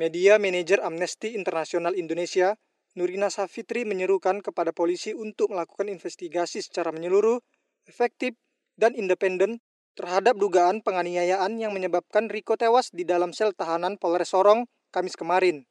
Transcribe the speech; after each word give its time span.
Media 0.00 0.40
Manager 0.40 0.80
Amnesty 0.80 1.36
Internasional 1.36 1.92
Indonesia, 1.92 2.56
Nurina 2.96 3.28
Safitri 3.28 3.84
menyerukan 3.84 4.40
kepada 4.40 4.72
polisi 4.72 5.12
untuk 5.12 5.52
melakukan 5.52 5.92
investigasi 5.92 6.64
secara 6.64 6.88
menyeluruh, 6.88 7.36
efektif, 7.84 8.32
dan 8.80 8.96
independen 8.96 9.60
terhadap 9.92 10.40
dugaan 10.40 10.80
penganiayaan 10.80 11.60
yang 11.60 11.76
menyebabkan 11.76 12.32
Riko 12.32 12.56
tewas 12.56 12.88
di 12.96 13.04
dalam 13.04 13.36
sel 13.36 13.52
tahanan 13.52 14.00
Polres 14.00 14.32
Sorong 14.32 14.64
Kamis 14.88 15.20
kemarin. 15.20 15.68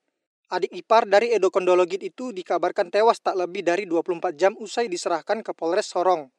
Adik 0.54 0.78
ipar 0.78 1.10
dari 1.10 1.34
Edo 1.34 1.50
Kondologit 1.50 2.06
itu 2.06 2.30
dikabarkan 2.30 2.94
tewas 2.94 3.18
tak 3.26 3.34
lebih 3.34 3.66
dari 3.66 3.90
24 3.90 4.38
jam 4.38 4.54
usai 4.62 4.86
diserahkan 4.86 5.42
ke 5.42 5.58
Polres 5.58 5.90
Sorong. 5.90 6.30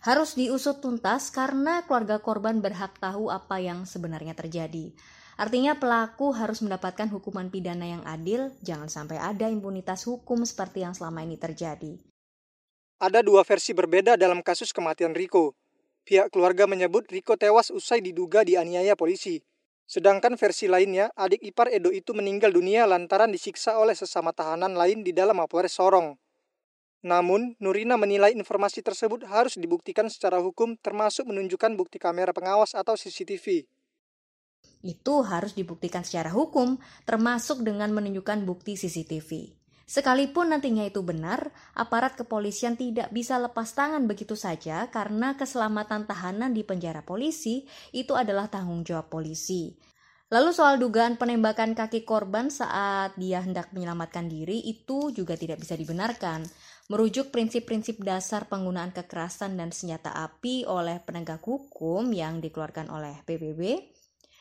Harus 0.00 0.32
diusut 0.32 0.80
tuntas 0.80 1.28
karena 1.28 1.84
keluarga 1.84 2.24
korban 2.24 2.64
berhak 2.64 2.96
tahu 2.96 3.28
apa 3.28 3.60
yang 3.60 3.84
sebenarnya 3.84 4.32
terjadi. 4.32 4.96
Artinya 5.38 5.78
pelaku 5.78 6.34
harus 6.34 6.58
mendapatkan 6.66 7.06
hukuman 7.14 7.46
pidana 7.46 7.86
yang 7.86 8.02
adil, 8.02 8.50
jangan 8.58 8.90
sampai 8.90 9.22
ada 9.22 9.46
impunitas 9.46 10.02
hukum 10.02 10.42
seperti 10.42 10.82
yang 10.82 10.98
selama 10.98 11.22
ini 11.22 11.38
terjadi. 11.38 11.94
Ada 12.98 13.22
dua 13.22 13.46
versi 13.46 13.70
berbeda 13.70 14.18
dalam 14.18 14.42
kasus 14.42 14.74
kematian 14.74 15.14
Riko. 15.14 15.54
Pihak 16.02 16.34
keluarga 16.34 16.66
menyebut 16.66 17.06
Riko 17.06 17.38
tewas 17.38 17.70
usai 17.70 18.02
diduga 18.02 18.42
dianiaya 18.42 18.98
polisi. 18.98 19.38
Sedangkan 19.86 20.34
versi 20.34 20.66
lainnya, 20.66 21.14
adik 21.14 21.38
ipar 21.46 21.70
Edo 21.70 21.94
itu 21.94 22.10
meninggal 22.18 22.50
dunia 22.50 22.90
lantaran 22.90 23.30
disiksa 23.30 23.78
oleh 23.78 23.94
sesama 23.94 24.34
tahanan 24.34 24.74
lain 24.74 25.06
di 25.06 25.14
dalam 25.14 25.38
Mapolres 25.38 25.78
Sorong. 25.78 26.18
Namun, 27.06 27.54
Nurina 27.62 27.94
menilai 27.94 28.34
informasi 28.34 28.82
tersebut 28.82 29.22
harus 29.30 29.54
dibuktikan 29.54 30.10
secara 30.10 30.42
hukum 30.42 30.74
termasuk 30.82 31.30
menunjukkan 31.30 31.78
bukti 31.78 32.02
kamera 32.02 32.34
pengawas 32.34 32.74
atau 32.74 32.98
CCTV. 32.98 33.62
Itu 34.82 35.26
harus 35.26 35.54
dibuktikan 35.58 36.06
secara 36.06 36.30
hukum, 36.30 36.78
termasuk 37.02 37.66
dengan 37.66 37.90
menunjukkan 37.90 38.46
bukti 38.46 38.78
CCTV. 38.78 39.58
Sekalipun 39.88 40.52
nantinya 40.52 40.84
itu 40.84 41.00
benar, 41.00 41.48
aparat 41.72 42.12
kepolisian 42.12 42.76
tidak 42.76 43.08
bisa 43.08 43.40
lepas 43.40 43.72
tangan 43.72 44.04
begitu 44.04 44.36
saja 44.36 44.84
karena 44.92 45.32
keselamatan 45.32 46.04
tahanan 46.04 46.52
di 46.52 46.60
penjara 46.60 47.00
polisi 47.00 47.64
itu 47.96 48.12
adalah 48.12 48.52
tanggung 48.52 48.84
jawab 48.84 49.08
polisi. 49.08 49.72
Lalu 50.28 50.52
soal 50.52 50.76
dugaan 50.76 51.16
penembakan 51.16 51.72
kaki 51.72 52.04
korban 52.04 52.52
saat 52.52 53.16
dia 53.16 53.40
hendak 53.40 53.72
menyelamatkan 53.72 54.28
diri 54.28 54.60
itu 54.60 55.08
juga 55.08 55.40
tidak 55.40 55.64
bisa 55.64 55.72
dibenarkan. 55.72 56.44
Merujuk 56.92 57.32
prinsip-prinsip 57.32 58.04
dasar 58.04 58.44
penggunaan 58.44 58.92
kekerasan 58.92 59.56
dan 59.56 59.72
senjata 59.72 60.12
api 60.12 60.68
oleh 60.68 61.00
penegak 61.00 61.40
hukum 61.40 62.12
yang 62.12 62.44
dikeluarkan 62.44 62.92
oleh 62.92 63.24
PBB, 63.24 63.88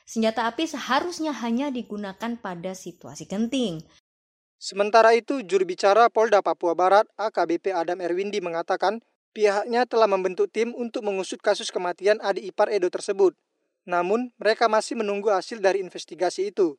senjata 0.08 0.47
api 0.47 0.63
seharusnya 0.66 1.36
hanya 1.36 1.67
digunakan 1.67 2.39
pada 2.39 2.72
situasi 2.72 3.27
genting, 3.27 3.83
Sementara 4.58 5.13
itu, 5.13 5.45
juru 5.45 5.69
bicara 5.69 6.09
Polda 6.09 6.41
Papua 6.41 6.73
Barat 6.73 7.05
AKBP 7.13 7.77
Adam 7.77 8.02
Erwindi 8.02 8.41
mengatakan 8.41 9.05
pihaknya 9.30 9.85
telah 9.85 10.09
membentuk 10.09 10.50
tim 10.50 10.73
untuk 10.73 11.05
mengusut 11.05 11.38
kasus 11.45 11.69
kematian 11.69 12.17
adik 12.25 12.50
ipar 12.50 12.73
Edo 12.73 12.89
tersebut. 12.89 13.38
Namun, 13.85 14.33
mereka 14.41 14.66
masih 14.66 14.97
menunggu 14.97 15.30
hasil 15.30 15.61
dari 15.61 15.78
investigasi 15.85 16.50
itu. 16.50 16.73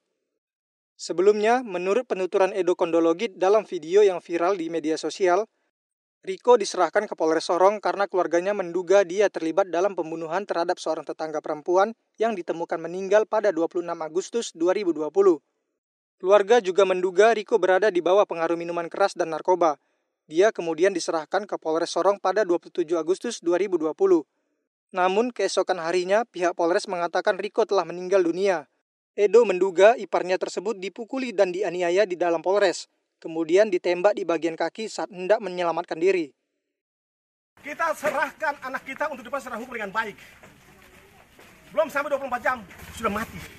Sebelumnya, 0.99 1.63
menurut 1.63 2.11
penuturan 2.11 2.51
Edo 2.51 2.75
Kondologit 2.75 3.39
dalam 3.39 3.63
video 3.63 4.03
yang 4.03 4.19
viral 4.19 4.59
di 4.59 4.67
media 4.67 4.99
sosial, 4.99 5.47
Riko 6.19 6.59
diserahkan 6.59 7.07
ke 7.07 7.15
Polres 7.15 7.47
Sorong 7.47 7.79
karena 7.79 8.11
keluarganya 8.11 8.51
menduga 8.51 9.07
dia 9.07 9.31
terlibat 9.31 9.71
dalam 9.71 9.95
pembunuhan 9.95 10.43
terhadap 10.43 10.83
seorang 10.83 11.07
tetangga 11.07 11.39
perempuan 11.39 11.95
yang 12.19 12.35
ditemukan 12.35 12.83
meninggal 12.83 13.23
pada 13.23 13.55
26 13.55 13.87
Agustus 13.87 14.51
2020. 14.59 15.15
Keluarga 16.19 16.59
juga 16.59 16.83
menduga 16.83 17.31
Riko 17.31 17.63
berada 17.63 17.95
di 17.95 18.03
bawah 18.03 18.27
pengaruh 18.27 18.59
minuman 18.59 18.91
keras 18.91 19.15
dan 19.15 19.31
narkoba. 19.31 19.79
Dia 20.27 20.51
kemudian 20.51 20.91
diserahkan 20.91 21.47
ke 21.47 21.55
Polres 21.55 21.95
Sorong 21.95 22.19
pada 22.19 22.43
27 22.43 22.83
Agustus 22.99 23.39
2020. 23.39 23.95
Namun 24.91 25.31
keesokan 25.31 25.79
harinya 25.79 26.27
pihak 26.27 26.59
Polres 26.59 26.91
mengatakan 26.91 27.39
Riko 27.39 27.63
telah 27.63 27.87
meninggal 27.87 28.27
dunia. 28.27 28.67
Edo 29.15 29.47
menduga 29.47 29.95
iparnya 29.95 30.35
tersebut 30.35 30.83
dipukuli 30.83 31.31
dan 31.31 31.55
dianiaya 31.55 32.07
di 32.11 32.19
dalam 32.19 32.43
Polres, 32.43 32.91
kemudian 33.19 33.69
ditembak 33.69 34.17
di 34.17 34.25
bagian 34.25 34.55
kaki 34.55 34.91
saat 34.91 35.13
hendak 35.13 35.43
menyelamatkan 35.43 35.99
diri. 35.99 36.33
Kita 37.61 37.91
serahkan 37.93 38.55
anak 38.63 38.87
kita 38.87 39.11
untuk 39.11 39.27
diproses 39.27 39.51
secara 39.51 39.59
hukum 39.59 39.75
dengan 39.75 39.91
baik. 39.91 40.15
Belum 41.75 41.91
sampai 41.93 42.09
24 42.15 42.41
jam, 42.41 42.59
sudah 42.97 43.13
mati 43.13 43.59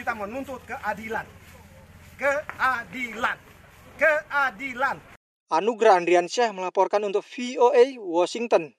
kita 0.00 0.16
menuntut 0.16 0.64
keadilan. 0.64 1.26
Keadilan. 2.16 3.36
Keadilan. 4.00 4.96
Anugerah 5.50 6.00
Andriansyah 6.00 6.56
melaporkan 6.56 7.04
untuk 7.04 7.20
VOA 7.20 8.00
Washington. 8.00 8.72